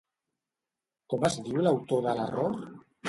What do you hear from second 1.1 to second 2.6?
Com es diu l'autor de l'error?